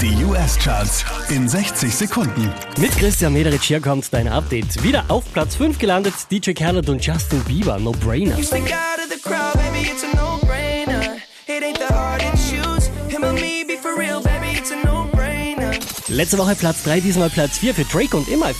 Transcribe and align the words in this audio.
Die 0.00 0.24
US-Charts 0.24 1.06
in 1.30 1.48
60 1.48 1.94
Sekunden. 1.94 2.52
Mit 2.78 2.90
Christian 2.98 3.32
Mederich 3.32 3.62
hier 3.62 3.80
kommt 3.80 4.12
dein 4.12 4.28
Update. 4.28 4.82
Wieder 4.82 5.04
auf 5.08 5.24
Platz 5.32 5.56
5 5.56 5.78
gelandet, 5.78 6.12
DJ 6.30 6.52
Khaled 6.52 6.90
und 6.90 7.04
Justin 7.04 7.40
Bieber, 7.44 7.78
No 7.78 7.92
Brainer. 7.92 8.36
Letzte 16.08 16.38
Woche 16.38 16.54
Platz 16.56 16.82
3, 16.82 17.00
diesmal 17.00 17.30
Platz 17.30 17.58
4 17.58 17.74
für 17.74 17.84
Drake 17.84 18.16
und 18.16 18.28
In 18.28 18.38
My 18.38 18.52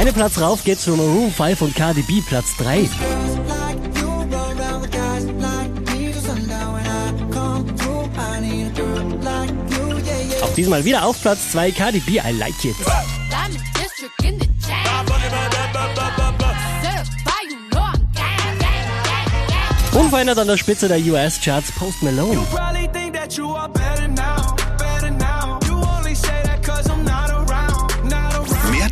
Einen 0.00 0.14
Platz 0.14 0.40
rauf 0.40 0.64
geht's 0.64 0.84
für 0.84 0.96
Maroon 0.96 1.30
5 1.30 1.60
und 1.60 1.76
Cardi 1.76 2.00
B, 2.00 2.22
Platz 2.22 2.56
3. 2.56 2.78
like 2.78 2.88
you 4.00 4.06
roll 4.06 4.32
around 4.32 4.80
with 4.80 4.90
guys 4.90 5.26
like 5.26 5.70
me 5.92 6.10
till 6.10 6.22
sundown 6.22 6.72
when 6.72 6.86
I 6.86 7.30
come 7.30 7.76
through. 7.76 8.08
I 8.16 8.40
need 8.40 8.68
a 8.68 8.70
girl 8.70 9.18
like 9.22 9.50
you, 9.50 9.98
yeah, 9.98 10.36
yeah. 10.38 10.42
Auch 10.42 10.54
diesmal 10.54 10.82
wieder 10.86 11.04
auf 11.04 11.20
Platz 11.20 11.50
2, 11.52 11.72
Cardi 11.72 12.00
B, 12.00 12.12
I 12.12 12.32
Like 12.32 12.64
It. 12.64 12.76
Unverändert 19.92 20.38
an 20.38 20.46
der 20.46 20.56
Spitze 20.56 20.88
der 20.88 20.98
US-Charts 20.98 21.72
Post 21.72 22.02
Malone. 22.02 22.38